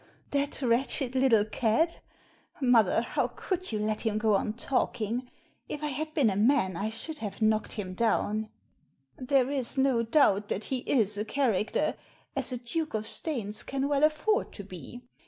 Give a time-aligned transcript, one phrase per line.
[0.31, 1.99] "That wretched little cad!
[2.59, 5.29] Mother, how could you let him go on talking?
[5.69, 9.17] If I had been a man I should have knocked him down." Digitized by VjOOQIC
[9.17, 11.95] THE DUKE 305 "There is no doubt that he is a character,
[12.35, 15.03] as a Duke of Staines can well afford to be.